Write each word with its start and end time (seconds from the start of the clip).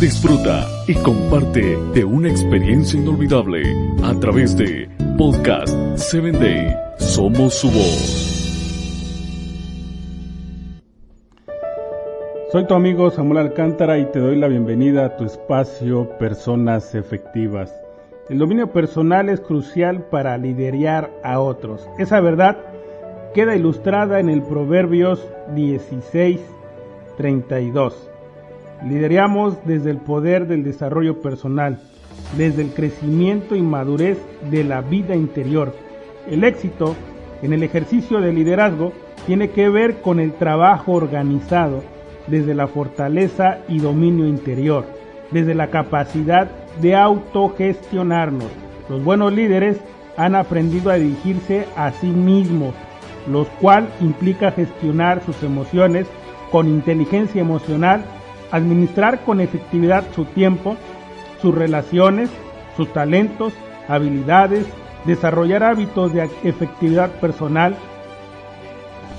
Disfruta 0.00 0.66
y 0.86 0.94
comparte 0.96 1.78
de 1.94 2.04
una 2.04 2.28
experiencia 2.28 3.00
inolvidable 3.00 3.62
a 4.02 4.12
través 4.20 4.54
de 4.56 4.90
Podcast 5.16 5.74
7 5.96 6.32
Day. 6.32 6.76
Somos 6.98 7.54
su 7.54 7.70
voz. 7.70 8.32
Soy 12.52 12.66
tu 12.66 12.74
amigo 12.74 13.10
Samuel 13.10 13.38
Alcántara 13.38 13.96
y 13.98 14.04
te 14.12 14.18
doy 14.18 14.36
la 14.36 14.48
bienvenida 14.48 15.06
a 15.06 15.16
tu 15.16 15.24
espacio 15.24 16.10
Personas 16.18 16.94
Efectivas. 16.94 17.72
El 18.28 18.38
dominio 18.38 18.70
personal 18.72 19.28
es 19.28 19.40
crucial 19.40 20.04
para 20.10 20.36
liderar 20.38 21.10
a 21.22 21.40
otros. 21.40 21.88
Esa 21.98 22.20
verdad 22.20 22.58
queda 23.32 23.56
ilustrada 23.56 24.20
en 24.20 24.28
el 24.28 24.42
Proverbios 24.42 25.26
16:32. 25.54 28.13
Lideramos 28.84 29.56
desde 29.64 29.90
el 29.90 29.98
poder 29.98 30.46
del 30.46 30.62
desarrollo 30.62 31.20
personal, 31.22 31.78
desde 32.36 32.62
el 32.62 32.68
crecimiento 32.72 33.56
y 33.56 33.62
madurez 33.62 34.18
de 34.50 34.62
la 34.62 34.82
vida 34.82 35.16
interior. 35.16 35.74
El 36.30 36.44
éxito 36.44 36.94
en 37.42 37.52
el 37.52 37.62
ejercicio 37.62 38.20
de 38.20 38.32
liderazgo 38.32 38.92
tiene 39.26 39.50
que 39.50 39.68
ver 39.68 40.02
con 40.02 40.20
el 40.20 40.32
trabajo 40.32 40.92
organizado 40.92 41.82
desde 42.26 42.54
la 42.54 42.66
fortaleza 42.66 43.58
y 43.68 43.78
dominio 43.78 44.26
interior, 44.26 44.84
desde 45.30 45.54
la 45.54 45.68
capacidad 45.68 46.50
de 46.80 46.94
autogestionarnos. 46.94 48.50
Los 48.88 49.02
buenos 49.02 49.32
líderes 49.32 49.78
han 50.16 50.34
aprendido 50.34 50.90
a 50.90 50.96
dirigirse 50.96 51.66
a 51.76 51.90
sí 51.92 52.08
mismos, 52.08 52.74
lo 53.30 53.46
cual 53.60 53.88
implica 54.00 54.50
gestionar 54.50 55.22
sus 55.24 55.42
emociones 55.42 56.06
con 56.50 56.68
inteligencia 56.68 57.40
emocional, 57.40 58.04
administrar 58.50 59.24
con 59.24 59.40
efectividad 59.40 60.04
su 60.14 60.24
tiempo, 60.24 60.76
sus 61.40 61.54
relaciones, 61.54 62.30
sus 62.76 62.92
talentos, 62.92 63.52
habilidades, 63.88 64.66
desarrollar 65.04 65.62
hábitos 65.62 66.12
de 66.12 66.28
efectividad 66.42 67.10
personal, 67.20 67.76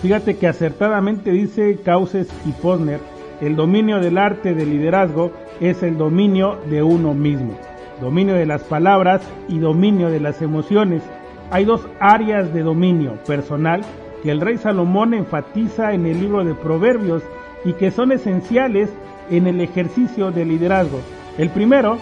Fíjate 0.05 0.37
que 0.37 0.47
acertadamente 0.47 1.31
dice 1.31 1.79
Causes 1.83 2.27
y 2.45 2.51
Posner, 2.51 2.99
el 3.41 3.55
dominio 3.55 3.99
del 3.99 4.19
arte 4.19 4.53
de 4.53 4.63
liderazgo 4.63 5.31
es 5.59 5.81
el 5.81 5.97
dominio 5.97 6.59
de 6.69 6.83
uno 6.83 7.15
mismo, 7.15 7.57
dominio 8.01 8.35
de 8.35 8.45
las 8.45 8.63
palabras 8.63 9.21
y 9.47 9.57
dominio 9.57 10.09
de 10.09 10.19
las 10.19 10.43
emociones. 10.43 11.01
Hay 11.49 11.65
dos 11.65 11.87
áreas 11.99 12.53
de 12.53 12.61
dominio 12.61 13.13
personal 13.25 13.81
que 14.21 14.29
el 14.29 14.41
rey 14.41 14.59
Salomón 14.59 15.15
enfatiza 15.15 15.93
en 15.93 16.05
el 16.05 16.19
libro 16.19 16.43
de 16.45 16.53
Proverbios 16.53 17.23
y 17.65 17.73
que 17.73 17.91
son 17.91 18.11
esenciales 18.11 18.89
en 19.29 19.47
el 19.47 19.59
ejercicio 19.59 20.31
de 20.31 20.45
liderazgo. 20.45 20.99
El 21.37 21.49
primero 21.49 21.97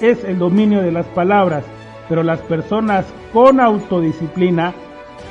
es 0.00 0.22
el 0.24 0.38
dominio 0.38 0.82
de 0.82 0.92
las 0.92 1.06
palabras, 1.06 1.64
pero 2.08 2.22
las 2.22 2.40
personas 2.42 3.06
con 3.32 3.58
autodisciplina 3.58 4.74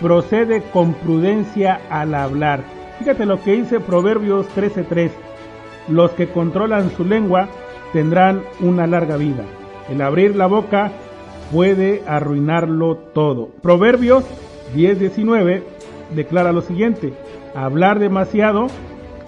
procede 0.02 0.64
con 0.74 0.94
prudencia 0.94 1.80
al 1.90 2.16
hablar. 2.16 2.62
Fíjate 3.00 3.26
lo 3.26 3.42
que 3.42 3.54
dice 3.54 3.80
Proverbios 3.80 4.48
13:3. 4.56 5.12
Los 5.88 6.12
que 6.12 6.28
controlan 6.28 6.90
su 6.92 7.06
lengua 7.06 7.48
tendrán 7.94 8.42
una 8.60 8.88
larga 8.88 9.18
vida. 9.18 9.44
El 9.90 10.02
abrir 10.02 10.36
la 10.36 10.48
boca 10.48 10.92
puede 11.52 12.02
arruinarlo 12.08 12.98
todo. 13.14 13.50
Proverbios 13.62 14.26
10:19 14.74 15.64
declara 16.16 16.52
lo 16.52 16.62
siguiente. 16.62 17.14
Hablar 17.54 18.00
demasiado 18.00 18.68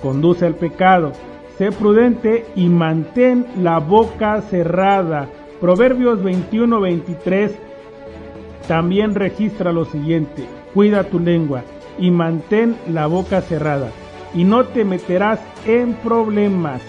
conduce 0.02 0.46
al 0.46 0.56
pecado. 0.56 1.12
Sé 1.58 1.72
prudente 1.72 2.46
y 2.56 2.70
mantén 2.70 3.46
la 3.62 3.80
boca 3.80 4.42
cerrada. 4.42 5.28
Proverbios 5.60 6.22
21:23 6.24 7.52
también 8.68 9.16
registra 9.16 9.72
lo 9.72 9.86
siguiente, 9.86 10.46
cuida 10.74 11.06
tu 11.06 11.20
lengua 11.20 11.64
y 11.98 12.12
mantén 12.12 12.76
la 12.92 13.08
boca 13.08 13.42
cerrada 13.42 13.90
y 14.34 14.44
no 14.44 14.66
te 14.66 14.84
meterás 14.86 15.40
en 15.66 15.94
problemas. 15.96 16.82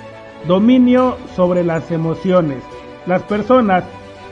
Dominio 0.46 1.16
sobre 1.34 1.64
las 1.64 1.90
emociones. 1.90 2.62
Las 3.06 3.22
personas 3.22 3.84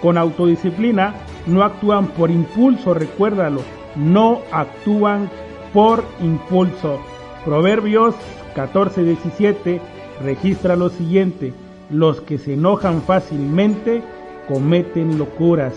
con 0.02 0.18
autodisciplina 0.18 1.14
no 1.46 1.62
actúan 1.62 2.08
por 2.08 2.30
impulso, 2.30 2.94
recuérdalo, 2.94 3.62
no 3.96 4.42
actúan 4.52 5.30
por 5.72 6.04
impulso. 6.20 7.00
Proverbios 7.44 8.14
14:17 8.56 9.80
registra 10.24 10.76
lo 10.76 10.88
siguiente, 10.88 11.52
los 11.90 12.20
que 12.22 12.38
se 12.38 12.54
enojan 12.54 13.02
fácilmente 13.02 14.02
cometen 14.48 15.18
locuras 15.18 15.74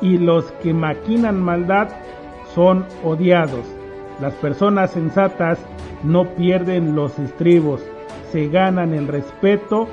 y 0.00 0.16
los 0.16 0.44
que 0.62 0.72
maquinan 0.72 1.42
maldad 1.42 1.88
son 2.54 2.86
odiados. 3.04 3.66
Las 4.20 4.34
personas 4.34 4.92
sensatas 4.92 5.58
no 6.02 6.24
pierden 6.34 6.94
los 6.94 7.18
estribos, 7.18 7.82
se 8.32 8.48
ganan 8.48 8.94
el 8.94 9.08
respeto 9.08 9.88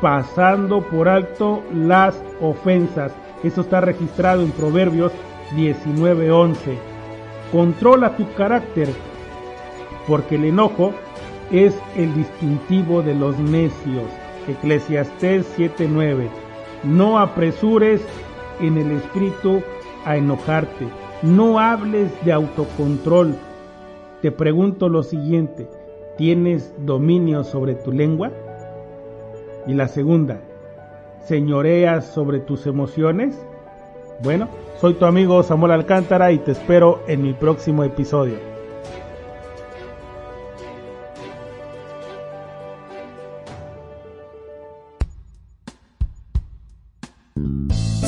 pasando 0.00 0.82
por 0.82 1.08
alto 1.08 1.62
las 1.72 2.20
ofensas. 2.40 3.12
Eso 3.44 3.60
está 3.60 3.80
registrado 3.80 4.42
en 4.42 4.50
Proverbios 4.50 5.12
19:11. 5.54 6.78
Controla 7.52 8.16
tu 8.16 8.32
carácter, 8.32 8.88
porque 10.06 10.36
el 10.36 10.46
enojo 10.46 10.92
es 11.52 11.78
el 11.96 12.14
distintivo 12.14 13.02
de 13.02 13.14
los 13.14 13.38
necios. 13.38 14.08
Eclesiastés 14.48 15.46
7:9. 15.56 16.28
No 16.82 17.18
apresures 17.18 18.00
en 18.60 18.78
el 18.78 18.90
espíritu 18.92 19.62
a 20.04 20.16
enojarte. 20.16 20.88
No 21.22 21.60
hables 21.60 22.10
de 22.24 22.32
autocontrol. 22.32 23.36
Te 24.22 24.32
pregunto 24.32 24.88
lo 24.88 25.02
siguiente, 25.02 25.68
¿tienes 26.16 26.74
dominio 26.78 27.44
sobre 27.44 27.74
tu 27.74 27.92
lengua? 27.92 28.30
Y 29.66 29.74
la 29.74 29.88
segunda, 29.88 30.40
¿señoreas 31.24 32.06
sobre 32.06 32.40
tus 32.40 32.66
emociones? 32.66 33.36
Bueno, 34.22 34.48
soy 34.80 34.94
tu 34.94 35.04
amigo 35.04 35.42
Samuel 35.42 35.72
Alcántara 35.72 36.32
y 36.32 36.38
te 36.38 36.52
espero 36.52 37.00
en 37.06 37.22
mi 37.22 37.32
próximo 37.32 37.84
episodio. 37.84 38.51